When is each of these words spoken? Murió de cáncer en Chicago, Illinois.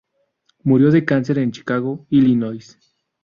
Murió 0.63 0.89
de 0.89 1.05
cáncer 1.05 1.37
en 1.37 1.51
Chicago, 1.51 2.07
Illinois. 2.09 2.75